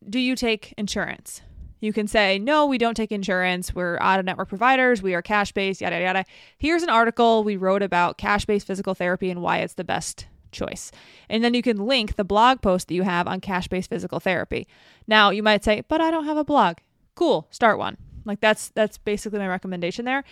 Do 0.07 0.19
you 0.19 0.35
take 0.35 0.73
insurance? 0.77 1.41
You 1.79 1.93
can 1.93 2.07
say, 2.07 2.39
no, 2.39 2.65
we 2.65 2.77
don't 2.77 2.95
take 2.95 3.11
insurance. 3.11 3.73
We're 3.73 3.97
out 3.99 4.19
of 4.19 4.25
network 4.25 4.49
providers. 4.49 5.01
We 5.01 5.13
are 5.13 5.21
cash 5.21 5.51
based, 5.51 5.81
yada, 5.81 6.01
yada. 6.01 6.25
Here's 6.57 6.83
an 6.83 6.89
article 6.89 7.43
we 7.43 7.55
wrote 7.55 7.81
about 7.81 8.17
cash 8.17 8.45
based 8.45 8.67
physical 8.67 8.93
therapy 8.93 9.29
and 9.29 9.41
why 9.41 9.59
it's 9.59 9.75
the 9.75 9.83
best 9.83 10.27
choice. 10.51 10.91
And 11.29 11.43
then 11.43 11.53
you 11.53 11.61
can 11.61 11.85
link 11.85 12.15
the 12.15 12.23
blog 12.23 12.61
post 12.61 12.87
that 12.87 12.95
you 12.95 13.03
have 13.03 13.27
on 13.27 13.39
cash 13.39 13.67
based 13.67 13.89
physical 13.89 14.19
therapy. 14.19 14.67
Now, 15.07 15.29
you 15.29 15.43
might 15.43 15.63
say, 15.63 15.83
but 15.87 16.01
I 16.01 16.11
don't 16.11 16.25
have 16.25 16.37
a 16.37 16.43
blog. 16.43 16.77
Cool, 17.15 17.47
start 17.49 17.77
one. 17.77 17.97
Like 18.25 18.41
that's 18.41 18.69
that's 18.69 18.97
basically 18.97 19.39
my 19.39 19.47
recommendation 19.47 20.05
there. 20.05 20.23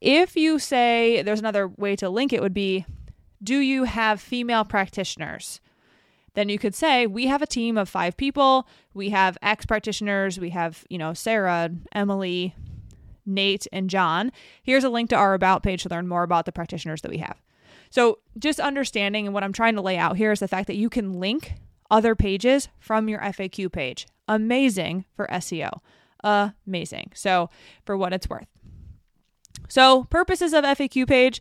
If 0.00 0.36
you 0.36 0.58
say 0.58 1.22
there's 1.22 1.40
another 1.40 1.68
way 1.68 1.96
to 1.96 2.10
link 2.10 2.32
it 2.32 2.42
would 2.42 2.54
be 2.54 2.84
do 3.42 3.58
you 3.58 3.84
have 3.84 4.20
female 4.20 4.64
practitioners? 4.64 5.60
Then 6.36 6.50
you 6.50 6.58
could 6.58 6.74
say 6.74 7.06
we 7.06 7.26
have 7.26 7.40
a 7.40 7.46
team 7.46 7.78
of 7.78 7.88
five 7.88 8.16
people. 8.16 8.68
We 8.92 9.08
have 9.08 9.38
X 9.42 9.64
practitioners. 9.64 10.38
We 10.38 10.50
have, 10.50 10.84
you 10.90 10.98
know, 10.98 11.14
Sarah, 11.14 11.70
Emily, 11.92 12.54
Nate, 13.24 13.66
and 13.72 13.88
John. 13.88 14.30
Here's 14.62 14.84
a 14.84 14.90
link 14.90 15.08
to 15.10 15.16
our 15.16 15.32
About 15.32 15.62
page 15.62 15.82
to 15.82 15.88
learn 15.88 16.06
more 16.06 16.22
about 16.22 16.44
the 16.44 16.52
practitioners 16.52 17.00
that 17.00 17.10
we 17.10 17.18
have. 17.18 17.40
So, 17.88 18.18
just 18.38 18.60
understanding 18.60 19.24
and 19.26 19.32
what 19.32 19.44
I'm 19.44 19.52
trying 19.54 19.76
to 19.76 19.80
lay 19.80 19.96
out 19.96 20.18
here 20.18 20.30
is 20.30 20.40
the 20.40 20.48
fact 20.48 20.66
that 20.66 20.76
you 20.76 20.90
can 20.90 21.18
link 21.18 21.54
other 21.90 22.14
pages 22.14 22.68
from 22.78 23.08
your 23.08 23.20
FAQ 23.20 23.72
page. 23.72 24.06
Amazing 24.28 25.06
for 25.14 25.26
SEO. 25.28 25.80
Amazing. 26.22 27.12
So, 27.14 27.48
for 27.86 27.96
what 27.96 28.12
it's 28.12 28.28
worth. 28.28 28.48
So, 29.70 30.04
purposes 30.04 30.52
of 30.52 30.64
FAQ 30.64 31.08
page, 31.08 31.40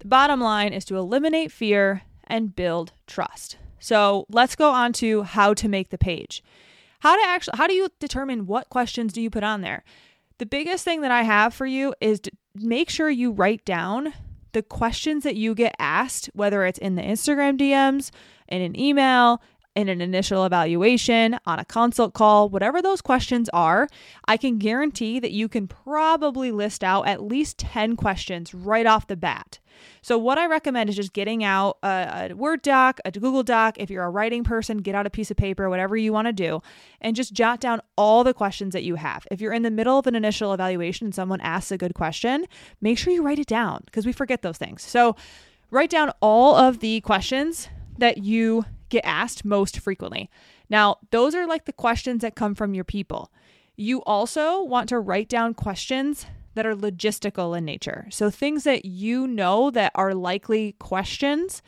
the 0.00 0.08
bottom 0.08 0.40
line 0.40 0.72
is 0.72 0.84
to 0.86 0.96
eliminate 0.96 1.52
fear 1.52 2.02
and 2.26 2.56
build 2.56 2.92
trust. 3.06 3.56
So 3.82 4.26
let's 4.30 4.54
go 4.54 4.70
on 4.70 4.92
to 4.94 5.24
how 5.24 5.54
to 5.54 5.68
make 5.68 5.90
the 5.90 5.98
page. 5.98 6.42
How 7.00 7.16
to 7.16 7.22
actually 7.26 7.58
how 7.58 7.66
do 7.66 7.74
you 7.74 7.88
determine 7.98 8.46
what 8.46 8.70
questions 8.70 9.12
do 9.12 9.20
you 9.20 9.28
put 9.28 9.42
on 9.42 9.60
there? 9.60 9.82
The 10.38 10.46
biggest 10.46 10.84
thing 10.84 11.00
that 11.00 11.10
I 11.10 11.22
have 11.22 11.52
for 11.52 11.66
you 11.66 11.92
is 12.00 12.20
to 12.20 12.30
make 12.54 12.88
sure 12.88 13.10
you 13.10 13.32
write 13.32 13.64
down 13.64 14.14
the 14.52 14.62
questions 14.62 15.24
that 15.24 15.34
you 15.34 15.56
get 15.56 15.74
asked, 15.80 16.30
whether 16.32 16.64
it's 16.64 16.78
in 16.78 16.94
the 16.94 17.02
Instagram 17.02 17.58
DMs, 17.58 18.12
in 18.46 18.62
an 18.62 18.78
email, 18.78 19.42
in 19.74 19.88
an 19.88 20.00
initial 20.00 20.44
evaluation, 20.44 21.38
on 21.46 21.58
a 21.58 21.64
consult 21.64 22.14
call, 22.14 22.48
whatever 22.48 22.82
those 22.82 23.00
questions 23.00 23.48
are, 23.52 23.88
I 24.26 24.36
can 24.36 24.58
guarantee 24.58 25.18
that 25.20 25.32
you 25.32 25.48
can 25.48 25.66
probably 25.66 26.52
list 26.52 26.84
out 26.84 27.08
at 27.08 27.22
least 27.22 27.58
10 27.58 27.96
questions 27.96 28.52
right 28.52 28.86
off 28.86 29.06
the 29.06 29.16
bat. 29.16 29.58
So, 30.02 30.18
what 30.18 30.38
I 30.38 30.46
recommend 30.46 30.90
is 30.90 30.96
just 30.96 31.12
getting 31.12 31.42
out 31.42 31.78
a, 31.82 32.28
a, 32.30 32.34
Word 32.34 32.62
doc, 32.62 33.00
a 33.04 33.10
Google 33.10 33.42
Doc. 33.42 33.76
If 33.78 33.90
you're 33.90 34.04
a 34.04 34.10
writing 34.10 34.44
person, 34.44 34.78
get 34.78 34.94
out 34.94 35.06
a 35.06 35.10
piece 35.10 35.30
of 35.30 35.36
paper, 35.36 35.68
whatever 35.68 35.96
you 35.96 36.12
want 36.12 36.26
to 36.26 36.32
do, 36.32 36.60
and 37.00 37.16
just 37.16 37.32
jot 37.32 37.60
down 37.60 37.80
all 37.96 38.22
the 38.22 38.34
questions 38.34 38.74
that 38.74 38.84
you 38.84 38.96
have. 38.96 39.26
If 39.30 39.40
you're 39.40 39.52
in 39.52 39.62
the 39.62 39.70
middle 39.70 39.98
of 39.98 40.06
an 40.06 40.14
initial 40.14 40.52
evaluation 40.52 41.06
and 41.06 41.14
someone 41.14 41.40
asks 41.40 41.72
a 41.72 41.78
good 41.78 41.94
question, 41.94 42.46
make 42.80 42.98
sure 42.98 43.12
you 43.12 43.22
write 43.22 43.38
it 43.38 43.46
down 43.46 43.82
because 43.86 44.06
we 44.06 44.12
forget 44.12 44.42
those 44.42 44.58
things. 44.58 44.82
So, 44.82 45.16
write 45.70 45.90
down 45.90 46.12
all 46.20 46.54
of 46.54 46.80
the 46.80 47.00
questions 47.00 47.68
that 47.98 48.18
you 48.18 48.64
get 48.92 49.04
asked 49.04 49.44
most 49.44 49.80
frequently. 49.80 50.30
Now, 50.68 50.98
those 51.10 51.34
are 51.34 51.46
like 51.46 51.64
the 51.64 51.72
questions 51.72 52.22
that 52.22 52.36
come 52.36 52.54
from 52.54 52.74
your 52.74 52.84
people. 52.84 53.32
You 53.76 54.02
also 54.04 54.62
want 54.62 54.88
to 54.90 54.98
write 54.98 55.28
down 55.28 55.54
questions 55.54 56.26
that 56.54 56.66
are 56.66 56.76
logistical 56.76 57.56
in 57.56 57.64
nature. 57.64 58.06
So 58.10 58.30
things 58.30 58.64
that 58.64 58.84
you 58.84 59.26
know 59.26 59.70
that 59.70 59.92
are 59.94 60.14
likely 60.14 60.72
questions, 60.78 61.62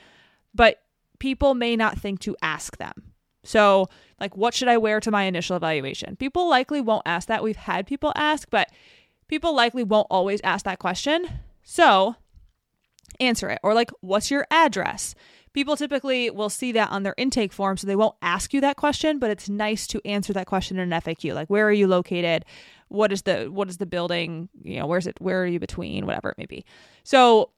but 0.54 0.82
people 1.18 1.54
may 1.54 1.74
not 1.74 1.98
think 1.98 2.20
to 2.20 2.36
ask 2.42 2.76
them. 2.76 3.14
So, 3.42 3.88
like, 4.20 4.36
what 4.36 4.54
should 4.54 4.68
I 4.68 4.78
wear 4.78 5.00
to 5.00 5.10
my 5.10 5.24
initial 5.24 5.56
evaluation? 5.56 6.16
People 6.16 6.48
likely 6.48 6.80
won't 6.80 7.06
ask 7.06 7.28
that. 7.28 7.42
We've 7.42 7.56
had 7.56 7.86
people 7.86 8.12
ask, 8.16 8.48
but 8.50 8.70
people 9.28 9.54
likely 9.54 9.84
won't 9.84 10.06
always 10.10 10.40
ask 10.42 10.64
that 10.64 10.78
question. 10.78 11.26
So, 11.62 12.16
answer 13.20 13.50
it. 13.50 13.58
Or, 13.62 13.74
like, 13.74 13.90
what's 14.00 14.30
your 14.30 14.46
address? 14.50 15.14
People 15.54 15.76
typically 15.76 16.30
will 16.30 16.50
see 16.50 16.72
that 16.72 16.90
on 16.90 17.04
their 17.04 17.14
intake 17.16 17.52
form, 17.52 17.76
so 17.76 17.86
they 17.86 17.96
won't 17.96 18.16
ask 18.20 18.52
you 18.52 18.60
that 18.60 18.76
question, 18.76 19.18
but 19.18 19.30
it's 19.30 19.48
nice 19.48 19.86
to 19.86 20.00
answer 20.04 20.32
that 20.34 20.46
question 20.46 20.78
in 20.78 20.92
an 20.92 21.00
FAQ. 21.00 21.32
Like, 21.32 21.48
where 21.48 21.66
are 21.66 21.72
you 21.72 21.86
located? 21.86 22.44
what 22.94 23.12
is 23.12 23.22
the 23.22 23.46
what 23.46 23.68
is 23.68 23.78
the 23.78 23.86
building? 23.86 24.48
You 24.62 24.80
know 24.80 24.86
where's 24.86 25.06
it 25.06 25.20
where 25.20 25.42
are 25.42 25.46
you 25.46 25.58
between? 25.58 26.06
whatever 26.06 26.30
it 26.30 26.38
may 26.38 26.46
be. 26.46 26.64
So 27.02 27.50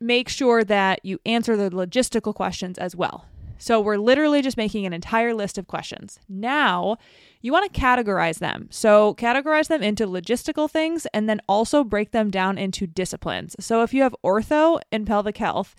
make 0.00 0.28
sure 0.28 0.64
that 0.64 1.00
you 1.04 1.18
answer 1.26 1.56
the 1.56 1.70
logistical 1.70 2.34
questions 2.34 2.78
as 2.78 2.96
well. 2.96 3.26
So 3.58 3.78
we're 3.78 3.98
literally 3.98 4.40
just 4.40 4.56
making 4.56 4.86
an 4.86 4.94
entire 4.94 5.34
list 5.34 5.58
of 5.58 5.66
questions. 5.66 6.18
Now 6.28 6.96
you 7.42 7.52
want 7.52 7.70
to 7.72 7.80
categorize 7.80 8.38
them. 8.38 8.68
So 8.70 9.14
categorize 9.14 9.68
them 9.68 9.82
into 9.82 10.06
logistical 10.06 10.70
things 10.70 11.06
and 11.12 11.28
then 11.28 11.42
also 11.46 11.84
break 11.84 12.12
them 12.12 12.30
down 12.30 12.56
into 12.56 12.86
disciplines. 12.86 13.54
So 13.60 13.82
if 13.82 13.92
you 13.92 14.02
have 14.02 14.16
ortho 14.24 14.80
and 14.90 15.06
pelvic 15.06 15.36
health 15.36 15.74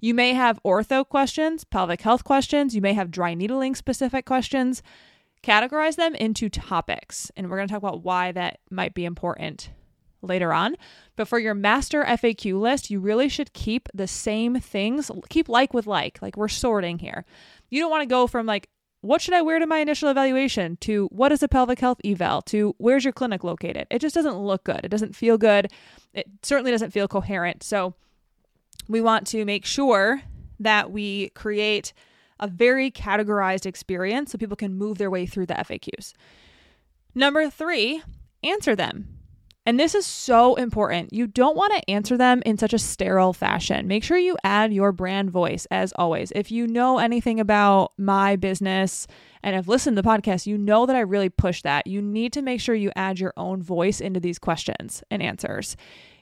you 0.00 0.14
may 0.14 0.34
have 0.34 0.60
ortho 0.64 1.08
questions 1.08 1.64
pelvic 1.64 2.02
health 2.02 2.24
questions 2.24 2.74
you 2.74 2.80
may 2.80 2.92
have 2.92 3.10
dry 3.10 3.34
needling 3.34 3.74
specific 3.74 4.24
questions 4.24 4.82
categorize 5.46 5.96
them 5.96 6.14
into 6.16 6.48
topics. 6.48 7.30
And 7.36 7.48
we're 7.48 7.56
going 7.56 7.68
to 7.68 7.72
talk 7.72 7.82
about 7.82 8.02
why 8.02 8.32
that 8.32 8.58
might 8.70 8.94
be 8.94 9.04
important 9.04 9.70
later 10.22 10.52
on. 10.52 10.76
But 11.14 11.28
for 11.28 11.38
your 11.38 11.54
master 11.54 12.04
FAQ 12.04 12.60
list, 12.60 12.90
you 12.90 12.98
really 12.98 13.28
should 13.28 13.52
keep 13.52 13.88
the 13.94 14.08
same 14.08 14.58
things, 14.58 15.10
keep 15.28 15.48
like 15.48 15.72
with 15.72 15.86
like, 15.86 16.20
like 16.20 16.36
we're 16.36 16.48
sorting 16.48 16.98
here. 16.98 17.24
You 17.70 17.80
don't 17.80 17.90
want 17.90 18.02
to 18.02 18.12
go 18.12 18.26
from 18.26 18.46
like, 18.46 18.68
what 19.02 19.20
should 19.20 19.34
I 19.34 19.42
wear 19.42 19.60
to 19.60 19.66
my 19.66 19.78
initial 19.78 20.08
evaluation 20.08 20.78
to 20.78 21.06
what 21.12 21.30
is 21.30 21.42
a 21.42 21.48
pelvic 21.48 21.78
health 21.78 22.00
eval 22.04 22.42
to 22.42 22.74
where's 22.78 23.04
your 23.04 23.12
clinic 23.12 23.44
located? 23.44 23.86
It 23.88 24.00
just 24.00 24.16
doesn't 24.16 24.36
look 24.36 24.64
good. 24.64 24.80
It 24.82 24.88
doesn't 24.88 25.14
feel 25.14 25.38
good. 25.38 25.70
It 26.12 26.26
certainly 26.42 26.72
doesn't 26.72 26.92
feel 26.92 27.06
coherent. 27.06 27.62
So 27.62 27.94
we 28.88 29.00
want 29.00 29.26
to 29.28 29.44
make 29.44 29.64
sure 29.64 30.22
that 30.60 30.90
we 30.90 31.30
create 31.30 31.92
a 32.40 32.46
very 32.46 32.90
categorized 32.90 33.66
experience 33.66 34.32
so 34.32 34.38
people 34.38 34.56
can 34.56 34.74
move 34.74 34.98
their 34.98 35.10
way 35.10 35.26
through 35.26 35.46
the 35.46 35.54
FAQs. 35.54 36.12
Number 37.14 37.48
three, 37.48 38.02
answer 38.44 38.76
them. 38.76 39.08
And 39.64 39.80
this 39.80 39.96
is 39.96 40.06
so 40.06 40.54
important. 40.54 41.12
You 41.12 41.26
don't 41.26 41.56
want 41.56 41.72
to 41.74 41.90
answer 41.90 42.16
them 42.16 42.40
in 42.46 42.56
such 42.56 42.72
a 42.72 42.78
sterile 42.78 43.32
fashion. 43.32 43.88
Make 43.88 44.04
sure 44.04 44.16
you 44.16 44.36
add 44.44 44.72
your 44.72 44.92
brand 44.92 45.32
voice 45.32 45.66
as 45.72 45.92
always. 45.96 46.30
If 46.36 46.52
you 46.52 46.68
know 46.68 46.98
anything 46.98 47.40
about 47.40 47.92
my 47.98 48.36
business 48.36 49.08
and 49.42 49.56
have 49.56 49.66
listened 49.66 49.96
to 49.96 50.02
the 50.02 50.08
podcast, 50.08 50.46
you 50.46 50.56
know 50.56 50.86
that 50.86 50.94
I 50.94 51.00
really 51.00 51.30
push 51.30 51.62
that. 51.62 51.88
You 51.88 52.00
need 52.00 52.32
to 52.34 52.42
make 52.42 52.60
sure 52.60 52.76
you 52.76 52.92
add 52.94 53.18
your 53.18 53.32
own 53.36 53.60
voice 53.60 54.00
into 54.00 54.20
these 54.20 54.38
questions 54.38 55.02
and 55.10 55.20
answers 55.20 55.76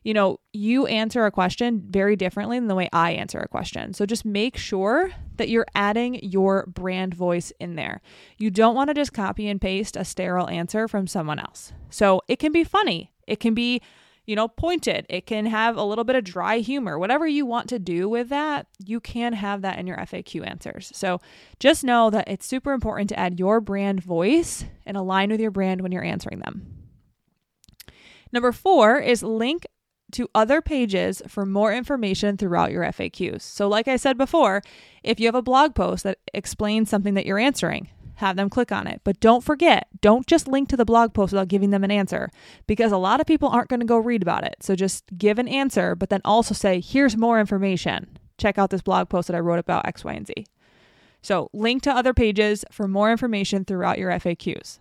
you 0.04 0.14
know, 0.14 0.38
you 0.52 0.87
answer 0.87 1.25
a 1.25 1.30
question 1.30 1.82
very 1.88 2.14
differently 2.14 2.58
than 2.58 2.68
the 2.68 2.75
way 2.75 2.88
I 2.92 3.12
answer 3.12 3.40
a 3.40 3.49
question. 3.49 3.94
So 3.94 4.06
just 4.06 4.25
make 4.25 4.56
sure 4.56 5.11
that 5.37 5.49
you're 5.49 5.66
adding 5.75 6.20
your 6.23 6.66
brand 6.66 7.14
voice 7.14 7.52
in 7.58 7.75
there. 7.75 8.02
You 8.38 8.50
don't 8.50 8.75
want 8.75 8.88
to 8.88 8.94
just 8.94 9.14
copy 9.14 9.49
and 9.49 9.61
paste 9.61 9.96
a 9.96 10.04
sterile 10.04 10.49
answer 10.49 10.87
from 10.87 11.06
someone 11.06 11.38
else. 11.38 11.73
So 11.88 12.20
it 12.28 12.38
can 12.38 12.52
be 12.52 12.64
funny, 12.64 13.12
it 13.26 13.40
can 13.40 13.54
be 13.54 13.80
you 14.26 14.34
know, 14.34 14.49
pointed. 14.49 15.04
It 15.11 15.26
can 15.26 15.44
have 15.46 15.76
a 15.76 15.84
little 15.84 16.04
bit 16.04 16.16
of 16.16 16.25
dry 16.25 16.58
humor. 16.58 16.99
Whatever 16.99 17.26
you 17.26 17.44
want 17.44 17.68
to 17.68 17.78
do 17.78 18.08
with 18.08 18.30
that, 18.30 18.66
you 18.82 18.99
can 18.99 19.34
have 19.34 19.62
that 19.62 19.78
in 19.78 19.87
your 19.87 19.99
FAQ 19.99 20.49
answers. 20.49 20.90
So 20.94 21.20
just 21.61 21.84
know 21.84 22.08
that 22.08 22.28
it's 22.28 22.46
super 22.46 22.73
important 22.73 23.11
to 23.11 23.18
add 23.18 23.38
your 23.38 23.61
brand 23.61 24.02
voice 24.02 24.64
and 24.87 24.96
align 24.96 25.30
with 25.30 25.40
your 25.40 25.50
brand 25.50 25.82
when 25.82 25.92
you're 25.92 26.02
answering 26.02 26.38
them. 26.38 26.84
Number 28.32 28.50
four 28.50 28.99
is 28.99 29.23
link 29.23 29.66
to 30.12 30.28
other 30.34 30.61
pages 30.62 31.23
for 31.28 31.44
more 31.44 31.73
information 31.73 32.37
throughout 32.37 32.70
your 32.70 32.84
FAQs. 32.84 33.42
So, 33.42 33.68
like 33.68 33.88
I 33.88 33.96
said 33.96 34.16
before, 34.16 34.62
if 35.02 35.18
you 35.18 35.26
have 35.26 35.34
a 35.34 35.42
blog 35.42 35.75
post 35.75 36.04
that 36.04 36.18
explains 36.32 36.90
something 36.90 37.14
that 37.14 37.26
you're 37.26 37.38
answering, 37.38 37.88
have 38.16 38.37
them 38.37 38.50
click 38.50 38.70
on 38.70 38.87
it. 38.87 39.00
But 39.04 39.20
don't 39.20 39.42
forget, 39.42 39.88
don't 40.00 40.26
just 40.26 40.46
link 40.46 40.68
to 40.68 40.76
the 40.76 40.84
blog 40.84 41.14
post 41.14 41.32
without 41.32 41.49
giving 41.49 41.70
them 41.70 41.84
an 41.84 41.90
answer 41.90 42.30
because 42.66 42.92
a 42.92 42.96
lot 42.96 43.20
of 43.20 43.26
people 43.26 43.49
aren't 43.49 43.68
going 43.68 43.80
to 43.80 43.87
go 43.87 43.99
read 43.99 44.23
about 44.23 44.44
it. 44.44 44.56
So 44.61 44.75
just 44.76 45.04
give 45.16 45.38
an 45.38 45.49
answer, 45.49 45.94
but 45.94 46.11
then 46.11 46.20
also 46.25 46.54
say, 46.54 46.80
here's 46.80 47.16
more 47.16 47.40
information. 47.40 48.18
Check 48.38 48.58
out 48.58 48.70
this 48.70 48.82
blog 48.82 49.08
post 49.08 49.28
that 49.28 49.37
I 49.37 49.40
wrote 49.40 49.58
about 49.58 49.87
X, 49.87 50.04
Y, 50.04 50.12
and 50.12 50.26
Z. 50.26 50.34
So 51.23 51.49
link 51.52 51.82
to 51.82 51.90
other 51.90 52.12
pages 52.12 52.64
for 52.70 52.87
more 52.87 53.11
information 53.11 53.64
throughout 53.64 53.99
your 53.99 54.11
FAQs. 54.11 54.78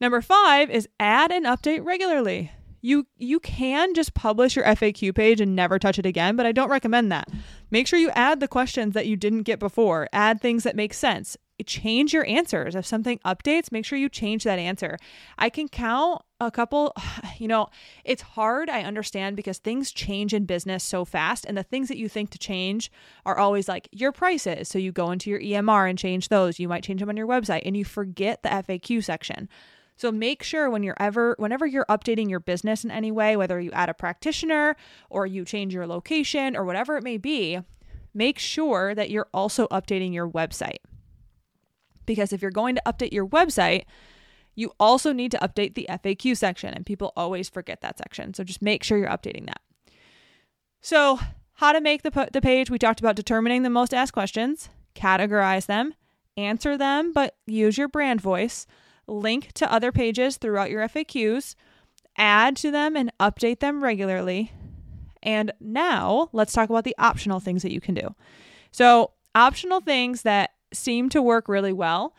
Number 0.00 0.20
five 0.20 0.70
is 0.70 0.88
add 0.98 1.30
and 1.30 1.44
update 1.44 1.84
regularly. 1.84 2.52
You 2.80 3.06
you 3.16 3.40
can 3.40 3.94
just 3.94 4.14
publish 4.14 4.56
your 4.56 4.64
FAQ 4.64 5.14
page 5.14 5.40
and 5.40 5.54
never 5.54 5.78
touch 5.78 5.98
it 5.98 6.06
again, 6.06 6.36
but 6.36 6.46
I 6.46 6.52
don't 6.52 6.70
recommend 6.70 7.12
that. 7.12 7.28
Make 7.70 7.86
sure 7.86 7.98
you 7.98 8.10
add 8.10 8.40
the 8.40 8.48
questions 8.48 8.94
that 8.94 9.06
you 9.06 9.16
didn't 9.16 9.42
get 9.42 9.58
before. 9.58 10.08
Add 10.12 10.40
things 10.40 10.64
that 10.64 10.76
make 10.76 10.94
sense. 10.94 11.36
Change 11.66 12.14
your 12.14 12.26
answers. 12.26 12.74
If 12.74 12.86
something 12.86 13.18
updates, 13.18 13.70
make 13.70 13.84
sure 13.84 13.98
you 13.98 14.08
change 14.08 14.44
that 14.44 14.58
answer. 14.58 14.96
I 15.38 15.50
can 15.50 15.68
count 15.68 16.22
a 16.40 16.50
couple, 16.50 16.94
you 17.38 17.48
know, 17.48 17.68
it's 18.04 18.22
hard, 18.22 18.70
I 18.70 18.82
understand, 18.82 19.36
because 19.36 19.58
things 19.58 19.92
change 19.92 20.32
in 20.32 20.46
business 20.46 20.82
so 20.82 21.04
fast. 21.04 21.44
And 21.44 21.56
the 21.56 21.62
things 21.62 21.88
that 21.88 21.98
you 21.98 22.08
think 22.08 22.30
to 22.30 22.38
change 22.38 22.90
are 23.26 23.38
always 23.38 23.68
like 23.68 23.88
your 23.92 24.10
prices. 24.10 24.68
So 24.68 24.78
you 24.78 24.90
go 24.90 25.10
into 25.10 25.28
your 25.28 25.40
EMR 25.40 25.88
and 25.88 25.98
change 25.98 26.28
those. 26.28 26.58
You 26.58 26.68
might 26.68 26.82
change 26.82 27.00
them 27.00 27.10
on 27.10 27.16
your 27.16 27.28
website 27.28 27.62
and 27.64 27.76
you 27.76 27.84
forget 27.84 28.42
the 28.42 28.48
FAQ 28.48 29.04
section. 29.04 29.48
So 30.00 30.10
make 30.10 30.42
sure 30.42 30.70
when 30.70 30.82
you're 30.82 30.96
ever 30.98 31.34
whenever 31.38 31.66
you're 31.66 31.84
updating 31.90 32.30
your 32.30 32.40
business 32.40 32.84
in 32.84 32.90
any 32.90 33.12
way, 33.12 33.36
whether 33.36 33.60
you 33.60 33.70
add 33.72 33.90
a 33.90 33.94
practitioner 33.94 34.74
or 35.10 35.26
you 35.26 35.44
change 35.44 35.74
your 35.74 35.86
location 35.86 36.56
or 36.56 36.64
whatever 36.64 36.96
it 36.96 37.04
may 37.04 37.18
be, 37.18 37.60
make 38.14 38.38
sure 38.38 38.94
that 38.94 39.10
you're 39.10 39.28
also 39.34 39.66
updating 39.66 40.14
your 40.14 40.26
website. 40.26 40.78
Because 42.06 42.32
if 42.32 42.40
you're 42.40 42.50
going 42.50 42.76
to 42.76 42.82
update 42.86 43.12
your 43.12 43.26
website, 43.26 43.84
you 44.54 44.72
also 44.80 45.12
need 45.12 45.32
to 45.32 45.38
update 45.38 45.74
the 45.74 45.86
FAQ 45.90 46.34
section 46.34 46.72
and 46.72 46.86
people 46.86 47.12
always 47.14 47.50
forget 47.50 47.82
that 47.82 47.98
section. 47.98 48.32
So 48.32 48.42
just 48.42 48.62
make 48.62 48.82
sure 48.82 48.96
you're 48.96 49.06
updating 49.06 49.44
that. 49.48 49.60
So, 50.80 51.20
how 51.56 51.72
to 51.72 51.80
make 51.82 52.04
the, 52.04 52.28
the 52.32 52.40
page, 52.40 52.70
we 52.70 52.78
talked 52.78 53.00
about 53.00 53.16
determining 53.16 53.64
the 53.64 53.68
most 53.68 53.92
asked 53.92 54.14
questions, 54.14 54.70
categorize 54.94 55.66
them, 55.66 55.92
answer 56.38 56.78
them, 56.78 57.12
but 57.12 57.36
use 57.44 57.76
your 57.76 57.88
brand 57.88 58.22
voice 58.22 58.66
link 59.10 59.52
to 59.54 59.70
other 59.70 59.92
pages 59.92 60.36
throughout 60.36 60.70
your 60.70 60.86
FAQs, 60.88 61.54
add 62.16 62.56
to 62.56 62.70
them 62.70 62.96
and 62.96 63.12
update 63.18 63.60
them 63.60 63.82
regularly. 63.82 64.52
And 65.22 65.52
now 65.60 66.28
let's 66.32 66.52
talk 66.52 66.70
about 66.70 66.84
the 66.84 66.96
optional 66.98 67.40
things 67.40 67.62
that 67.62 67.72
you 67.72 67.80
can 67.80 67.94
do. 67.94 68.14
So, 68.70 69.12
optional 69.34 69.80
things 69.80 70.22
that 70.22 70.50
seem 70.72 71.08
to 71.10 71.20
work 71.20 71.48
really 71.48 71.72
well, 71.72 72.14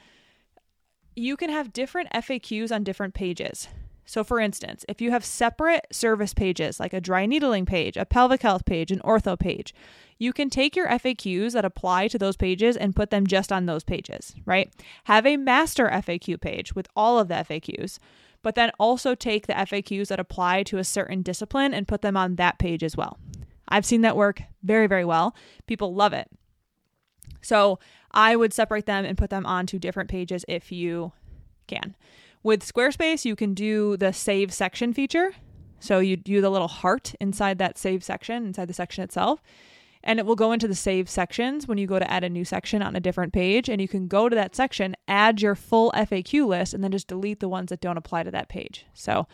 you 1.16 1.36
can 1.38 1.50
have 1.50 1.74
different 1.74 2.10
FAQs 2.12 2.72
on 2.74 2.84
different 2.84 3.14
pages. 3.14 3.68
So, 4.06 4.24
for 4.24 4.40
instance, 4.40 4.84
if 4.90 5.00
you 5.00 5.12
have 5.12 5.24
separate 5.24 5.88
service 5.92 6.34
pages 6.34 6.80
like 6.80 6.94
a 6.94 7.02
dry 7.02 7.26
needling 7.26 7.66
page, 7.66 7.98
a 7.98 8.06
pelvic 8.06 8.42
health 8.42 8.66
page, 8.66 8.92
an 8.92 9.00
ortho 9.00 9.40
page, 9.40 9.74
you 10.18 10.34
can 10.34 10.50
take 10.50 10.76
your 10.76 10.88
FAQs 10.88 11.54
that 11.54 11.66
apply 11.66 12.08
to 12.10 12.18
those 12.18 12.36
pages 12.36 12.78
and 12.78 12.96
put 12.96 13.10
them 13.10 13.26
just 13.26 13.52
on 13.52 13.66
those 13.66 13.84
pages, 13.84 14.36
right? 14.46 14.72
Have 15.06 15.26
a 15.26 15.38
master 15.38 15.88
FAQ 15.88 16.40
page 16.42 16.76
with 16.76 16.88
all 16.96 17.20
of 17.20 17.28
the 17.28 17.36
FAQs, 17.36 18.00
but 18.42 18.56
then 18.56 18.72
also 18.80 19.16
take 19.16 19.48
the 19.48 19.54
FAQs 19.54 20.08
that 20.08 20.20
apply 20.20 20.64
to 20.64 20.78
a 20.78 20.84
certain 20.84 21.22
discipline 21.22 21.74
and 21.74 21.88
put 21.88 22.02
them 22.02 22.18
on 22.18 22.36
that 22.36 22.60
page 22.60 22.84
as 22.84 22.98
well. 22.98 23.18
I've 23.68 23.86
seen 23.86 24.02
that 24.02 24.18
work 24.18 24.42
very, 24.64 24.88
very 24.88 25.06
well. 25.06 25.36
People 25.66 25.96
love 25.96 26.14
it. 26.14 26.30
So 27.42 27.80
I 28.12 28.36
would 28.36 28.54
separate 28.54 28.86
them 28.86 29.06
and 29.06 29.18
put 29.18 29.30
them 29.30 29.46
onto 29.46 29.80
different 29.80 30.10
pages 30.10 30.44
if 30.48 30.72
you 30.72 31.14
can. 31.68 31.96
With 32.44 32.66
Squarespace, 32.66 33.24
you 33.24 33.36
can 33.36 33.54
do 33.54 33.98
the 33.98 34.14
save 34.14 34.54
section 34.54 34.94
feature. 34.94 35.34
So 35.80 36.00
you 36.00 36.18
do 36.18 36.42
the 36.42 36.50
little 36.50 36.68
heart 36.68 37.14
inside 37.20 37.58
that 37.58 37.78
save 37.78 38.04
section, 38.04 38.46
inside 38.46 38.68
the 38.68 38.74
section 38.74 39.04
itself. 39.04 39.42
And 40.04 40.20
it 40.20 40.26
will 40.26 40.36
go 40.36 40.52
into 40.52 40.68
the 40.68 40.76
save 40.76 41.10
sections 41.10 41.68
when 41.68 41.78
you 41.78 41.86
go 41.86 42.00
to 42.00 42.12
add 42.12 42.24
a 42.24 42.30
new 42.30 42.44
section 42.44 42.82
on 42.82 42.96
a 42.96 43.00
different 43.00 43.34
page. 43.34 43.70
And 43.70 43.80
you 43.80 43.88
can 43.88 44.08
go 44.08 44.30
to 44.30 44.36
that 44.36 44.56
section 44.56 44.96
add 45.08 45.42
your 45.42 45.54
full 45.54 45.92
faq 45.92 46.48
list 46.48 46.74
and 46.74 46.84
then 46.84 46.92
just 46.92 47.08
delete 47.08 47.40
the 47.40 47.50
ones 47.50 47.70
that 47.70 47.82
don't 47.82 47.98
apply 47.98 48.24
to 48.24 48.32
that 48.32 48.50
page. 48.50 48.86
So 48.94 49.28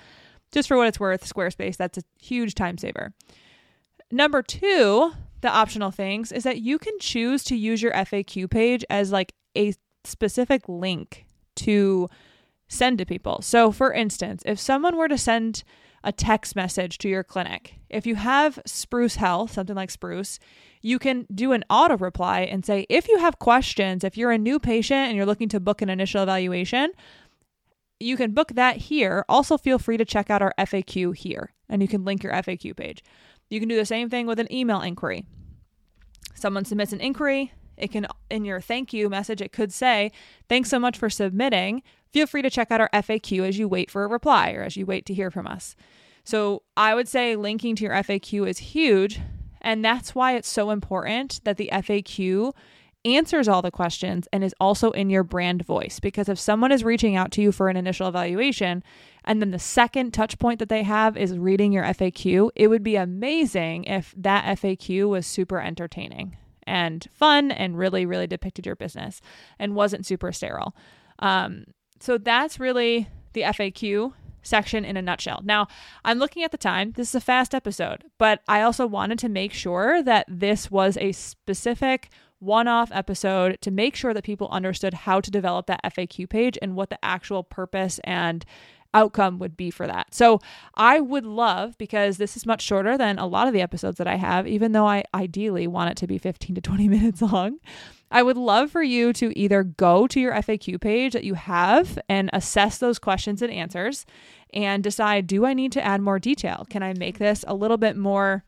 just 0.51 0.67
for 0.67 0.77
what 0.77 0.87
it's 0.87 0.99
worth 0.99 1.27
squarespace 1.27 1.77
that's 1.77 1.97
a 1.97 2.03
huge 2.21 2.55
time 2.55 2.77
saver. 2.77 3.13
Number 4.11 4.41
two 4.41 5.13
the 5.41 5.49
optional 5.49 5.91
things 5.91 6.31
is 6.31 6.43
that 6.43 6.61
you 6.61 6.79
can 6.79 6.97
choose 6.99 7.43
to 7.45 7.55
use 7.55 7.81
your 7.81 7.93
faq 7.93 8.49
page 8.49 8.83
as 8.89 9.11
like 9.11 9.33
a 9.55 9.73
specific 10.03 10.67
link 10.67 11.25
to 11.55 12.09
send 12.67 12.97
to 12.97 13.05
people 13.05 13.41
so 13.41 13.71
for 13.71 13.93
instance 13.93 14.43
if 14.45 14.59
someone 14.59 14.95
were 14.95 15.07
to 15.07 15.17
send 15.17 15.63
a 16.07 16.11
text 16.11 16.55
message 16.55 16.97
to 16.99 17.09
your 17.09 17.23
clinic. 17.23 17.75
If 17.89 18.07
you 18.07 18.15
have 18.15 18.59
Spruce 18.65 19.15
Health, 19.15 19.51
something 19.51 19.75
like 19.75 19.91
Spruce, 19.91 20.39
you 20.81 20.99
can 20.99 21.27
do 21.33 21.51
an 21.51 21.65
auto 21.69 21.97
reply 21.97 22.41
and 22.41 22.65
say, 22.65 22.85
if 22.89 23.09
you 23.09 23.17
have 23.17 23.39
questions, 23.39 24.05
if 24.05 24.15
you're 24.15 24.31
a 24.31 24.37
new 24.37 24.57
patient 24.57 25.07
and 25.07 25.17
you're 25.17 25.25
looking 25.25 25.49
to 25.49 25.59
book 25.59 25.81
an 25.81 25.89
initial 25.89 26.23
evaluation, 26.23 26.91
you 27.99 28.15
can 28.15 28.31
book 28.31 28.53
that 28.53 28.77
here. 28.77 29.25
Also, 29.27 29.57
feel 29.57 29.79
free 29.79 29.97
to 29.97 30.05
check 30.05 30.29
out 30.29 30.41
our 30.41 30.53
FAQ 30.57 31.13
here 31.13 31.53
and 31.67 31.81
you 31.81 31.89
can 31.89 32.05
link 32.05 32.23
your 32.23 32.31
FAQ 32.31 32.75
page. 32.77 33.03
You 33.49 33.59
can 33.59 33.67
do 33.67 33.75
the 33.75 33.85
same 33.85 34.09
thing 34.09 34.27
with 34.27 34.39
an 34.39 34.51
email 34.53 34.81
inquiry. 34.81 35.25
Someone 36.35 36.63
submits 36.63 36.93
an 36.93 37.01
inquiry, 37.01 37.51
it 37.75 37.91
can, 37.91 38.07
in 38.29 38.45
your 38.45 38.59
thank 38.59 38.93
you 38.93 39.09
message, 39.09 39.41
it 39.41 39.51
could 39.51 39.71
say, 39.71 40.11
Thanks 40.49 40.69
so 40.69 40.79
much 40.79 40.97
for 40.97 41.09
submitting. 41.09 41.83
Feel 42.11 42.27
free 42.27 42.41
to 42.41 42.49
check 42.49 42.71
out 42.71 42.81
our 42.81 42.89
FAQ 42.93 43.47
as 43.47 43.57
you 43.57 43.67
wait 43.67 43.91
for 43.91 44.03
a 44.03 44.07
reply 44.07 44.51
or 44.51 44.63
as 44.63 44.77
you 44.77 44.85
wait 44.85 45.05
to 45.05 45.13
hear 45.13 45.31
from 45.31 45.47
us. 45.47 45.75
So 46.23 46.63
I 46.75 46.93
would 46.93 47.07
say 47.07 47.35
linking 47.35 47.75
to 47.77 47.83
your 47.83 47.93
FAQ 47.93 48.47
is 48.49 48.57
huge. 48.57 49.19
And 49.61 49.83
that's 49.83 50.13
why 50.13 50.35
it's 50.35 50.49
so 50.49 50.69
important 50.69 51.41
that 51.43 51.57
the 51.57 51.69
FAQ 51.71 52.53
answers 53.05 53.47
all 53.47 53.61
the 53.61 53.71
questions 53.71 54.27
and 54.33 54.43
is 54.43 54.55
also 54.59 54.91
in 54.91 55.09
your 55.09 55.23
brand 55.23 55.65
voice. 55.65 55.99
Because 55.99 56.29
if 56.29 56.39
someone 56.39 56.71
is 56.71 56.83
reaching 56.83 57.15
out 57.15 57.31
to 57.31 57.41
you 57.41 57.51
for 57.51 57.69
an 57.69 57.77
initial 57.77 58.07
evaluation, 58.07 58.83
and 59.23 59.41
then 59.41 59.51
the 59.51 59.59
second 59.59 60.13
touch 60.13 60.37
point 60.39 60.59
that 60.59 60.69
they 60.69 60.83
have 60.83 61.17
is 61.17 61.37
reading 61.37 61.71
your 61.71 61.83
FAQ, 61.83 62.49
it 62.55 62.67
would 62.67 62.83
be 62.83 62.95
amazing 62.95 63.85
if 63.85 64.13
that 64.17 64.59
FAQ 64.59 65.09
was 65.09 65.25
super 65.25 65.59
entertaining 65.59 66.37
and 66.63 67.07
fun 67.13 67.51
and 67.51 67.77
really, 67.77 68.05
really 68.05 68.27
depicted 68.27 68.65
your 68.65 68.75
business 68.75 69.21
and 69.57 69.75
wasn't 69.75 70.05
super 70.05 70.31
sterile. 70.31 70.75
Um, 71.19 71.63
so 71.99 72.17
that's 72.17 72.59
really 72.59 73.09
the 73.33 73.41
FAQ 73.41 74.13
section 74.41 74.85
in 74.85 74.97
a 74.97 75.01
nutshell. 75.01 75.41
Now, 75.43 75.67
I'm 76.05 76.19
looking 76.19 76.43
at 76.43 76.51
the 76.51 76.57
time. 76.57 76.93
This 76.93 77.09
is 77.09 77.15
a 77.15 77.21
fast 77.21 77.53
episode, 77.53 78.05
but 78.17 78.41
I 78.47 78.61
also 78.61 78.87
wanted 78.87 79.19
to 79.19 79.29
make 79.29 79.53
sure 79.53 80.01
that 80.03 80.25
this 80.27 80.71
was 80.71 80.97
a 80.97 81.11
specific 81.11 82.09
one 82.39 82.67
off 82.67 82.91
episode 82.93 83.57
to 83.61 83.71
make 83.71 83.95
sure 83.95 84.13
that 84.13 84.23
people 84.23 84.47
understood 84.49 84.93
how 84.93 85.19
to 85.19 85.31
develop 85.31 85.65
that 85.65 85.83
FAQ 85.83 86.29
page 86.29 86.57
and 86.61 86.75
what 86.75 86.89
the 86.89 87.03
actual 87.03 87.43
purpose 87.43 87.99
and 88.03 88.45
outcome 88.97 89.39
would 89.39 89.55
be 89.57 89.71
for 89.71 89.87
that. 89.87 90.13
So 90.13 90.39
I 90.75 90.99
would 90.99 91.25
love, 91.25 91.77
because 91.77 92.17
this 92.17 92.35
is 92.35 92.45
much 92.45 92.61
shorter 92.61 92.97
than 92.97 93.19
a 93.19 93.27
lot 93.27 93.47
of 93.47 93.53
the 93.53 93.61
episodes 93.61 93.97
that 93.97 94.07
I 94.07 94.15
have, 94.15 94.47
even 94.47 94.71
though 94.71 94.87
I 94.87 95.03
ideally 95.13 95.67
want 95.67 95.91
it 95.91 95.97
to 95.97 96.07
be 96.07 96.17
15 96.17 96.55
to 96.55 96.61
20 96.61 96.87
minutes 96.89 97.21
long. 97.21 97.59
I 98.09 98.23
would 98.23 98.37
love 98.37 98.71
for 98.71 98.83
you 98.83 99.11
to 99.13 99.37
either 99.37 99.63
go 99.63 100.07
to 100.07 100.19
your 100.19 100.33
FAQ 100.33 100.79
page 100.79 101.13
that 101.13 101.25
you 101.25 101.33
have 101.33 101.99
and 102.07 102.29
assess 102.31 102.77
those 102.77 102.99
questions 102.99 103.41
and 103.41 103.51
answers 103.51 104.05
and 104.53 104.81
decide 104.83 105.27
do 105.27 105.45
I 105.45 105.53
need 105.53 105.73
to 105.73 105.83
add 105.83 106.01
more 106.01 106.19
detail? 106.19 106.65
Can 106.69 106.83
I 106.83 106.93
make 106.93 107.17
this 107.17 107.43
a 107.47 107.53
little 107.53 107.77
bit 107.77 107.97
more? 107.97 108.45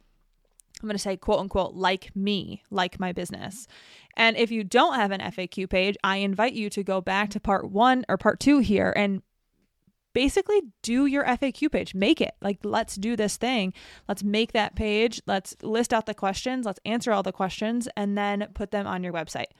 I'm 0.82 0.88
going 0.88 0.96
to 0.96 1.00
say, 1.00 1.18
quote 1.18 1.40
unquote, 1.40 1.74
like 1.74 2.16
me, 2.16 2.64
like 2.72 3.02
my 3.02 3.12
business. 3.12 3.68
And 4.16 4.38
if 4.38 4.50
you 4.50 4.64
don't 4.64 4.96
have 4.96 5.12
an 5.12 5.20
FAQ 5.20 5.70
page, 5.70 5.98
I 6.04 6.18
invite 6.18 6.54
you 6.54 6.70
to 6.72 6.84
go 6.84 7.02
back 7.02 7.30
to 7.32 7.40
part 7.40 7.70
one 7.70 8.06
or 8.08 8.18
part 8.18 8.40
two 8.40 8.60
here 8.60 8.94
and 8.96 9.22
basically 10.14 10.62
do 10.82 11.06
your 11.06 11.24
FAQ 11.24 11.72
page. 11.72 11.94
Make 11.94 12.22
it. 12.22 12.34
Like, 12.42 12.60
let's 12.64 12.96
do 12.96 13.16
this 13.16 13.38
thing. 13.38 13.74
Let's 14.08 14.24
make 14.24 14.54
that 14.54 14.76
page. 14.76 15.22
Let's 15.26 15.56
list 15.62 15.94
out 15.94 16.06
the 16.06 16.14
questions. 16.14 16.66
Let's 16.66 16.80
answer 16.86 17.12
all 17.12 17.24
the 17.24 17.32
questions 17.32 17.88
and 17.96 18.18
then 18.18 18.48
put 18.54 18.72
them 18.72 18.88
on 18.88 19.04
your 19.04 19.14
website 19.14 19.52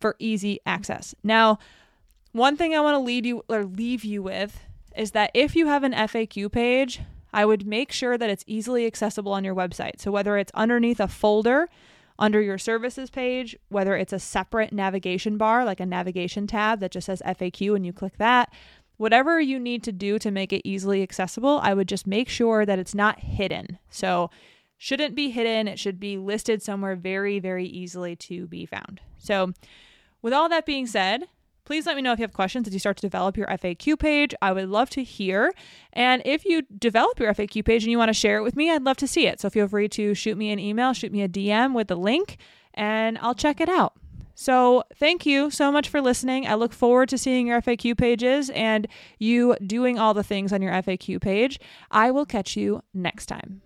for 0.00 0.16
easy 0.18 0.60
access. 0.66 1.14
Now, 1.22 1.58
one 2.32 2.56
thing 2.56 2.74
I 2.74 2.80
want 2.80 2.94
to 2.94 2.98
lead 3.00 3.26
you 3.26 3.42
or 3.48 3.64
leave 3.64 4.04
you 4.04 4.22
with 4.22 4.60
is 4.96 5.12
that 5.12 5.30
if 5.34 5.56
you 5.56 5.66
have 5.66 5.84
an 5.84 5.92
FAQ 5.92 6.50
page, 6.52 7.00
I 7.32 7.44
would 7.44 7.66
make 7.66 7.92
sure 7.92 8.16
that 8.16 8.30
it's 8.30 8.44
easily 8.46 8.86
accessible 8.86 9.32
on 9.32 9.44
your 9.44 9.54
website. 9.54 10.00
So 10.00 10.10
whether 10.10 10.36
it's 10.38 10.52
underneath 10.54 11.00
a 11.00 11.08
folder 11.08 11.68
under 12.18 12.40
your 12.40 12.58
services 12.58 13.10
page, 13.10 13.56
whether 13.68 13.96
it's 13.96 14.12
a 14.12 14.18
separate 14.18 14.72
navigation 14.72 15.36
bar, 15.36 15.64
like 15.64 15.78
a 15.80 15.86
navigation 15.86 16.46
tab 16.46 16.80
that 16.80 16.90
just 16.90 17.06
says 17.06 17.22
FAQ 17.24 17.76
and 17.76 17.86
you 17.86 17.92
click 17.92 18.18
that, 18.18 18.52
whatever 18.98 19.40
you 19.40 19.58
need 19.58 19.82
to 19.84 19.92
do 19.92 20.18
to 20.18 20.30
make 20.30 20.52
it 20.52 20.68
easily 20.68 21.02
accessible, 21.02 21.60
I 21.62 21.72
would 21.72 21.88
just 21.88 22.06
make 22.06 22.28
sure 22.28 22.66
that 22.66 22.78
it's 22.78 22.94
not 22.94 23.20
hidden. 23.20 23.78
So, 23.88 24.30
shouldn't 24.76 25.14
be 25.14 25.30
hidden. 25.30 25.66
It 25.66 25.78
should 25.78 25.98
be 25.98 26.18
listed 26.18 26.62
somewhere 26.62 26.94
very, 26.94 27.38
very 27.38 27.66
easily 27.66 28.14
to 28.16 28.46
be 28.46 28.66
found. 28.66 29.00
So, 29.16 29.52
with 30.20 30.32
all 30.32 30.48
that 30.48 30.66
being 30.66 30.86
said, 30.86 31.24
please 31.64 31.84
let 31.84 31.96
me 31.96 32.02
know 32.02 32.12
if 32.12 32.18
you 32.18 32.22
have 32.22 32.32
questions 32.32 32.66
as 32.66 32.72
you 32.72 32.80
start 32.80 32.96
to 32.96 33.02
develop 33.02 33.36
your 33.36 33.46
FAQ 33.46 33.98
page. 33.98 34.34
I 34.40 34.52
would 34.52 34.68
love 34.68 34.88
to 34.90 35.02
hear. 35.04 35.52
And 35.92 36.22
if 36.24 36.44
you 36.44 36.62
develop 36.62 37.20
your 37.20 37.32
FAQ 37.34 37.64
page 37.64 37.84
and 37.84 37.90
you 37.90 37.98
want 37.98 38.08
to 38.08 38.14
share 38.14 38.38
it 38.38 38.42
with 38.42 38.56
me, 38.56 38.70
I'd 38.70 38.84
love 38.84 38.96
to 38.96 39.06
see 39.06 39.26
it. 39.26 39.38
So 39.38 39.50
feel 39.50 39.68
free 39.68 39.88
to 39.90 40.14
shoot 40.14 40.38
me 40.38 40.50
an 40.50 40.58
email, 40.58 40.92
shoot 40.92 41.12
me 41.12 41.22
a 41.22 41.28
DM 41.28 41.74
with 41.74 41.88
the 41.88 41.96
link, 41.96 42.38
and 42.72 43.18
I'll 43.18 43.34
check 43.34 43.60
it 43.60 43.68
out. 43.68 43.94
So, 44.40 44.84
thank 44.94 45.26
you 45.26 45.50
so 45.50 45.72
much 45.72 45.88
for 45.88 46.00
listening. 46.00 46.46
I 46.46 46.54
look 46.54 46.72
forward 46.72 47.08
to 47.08 47.18
seeing 47.18 47.48
your 47.48 47.60
FAQ 47.60 47.98
pages 47.98 48.50
and 48.50 48.86
you 49.18 49.56
doing 49.66 49.98
all 49.98 50.14
the 50.14 50.22
things 50.22 50.52
on 50.52 50.62
your 50.62 50.70
FAQ 50.74 51.20
page. 51.20 51.58
I 51.90 52.12
will 52.12 52.24
catch 52.24 52.56
you 52.56 52.84
next 52.94 53.26
time. 53.26 53.62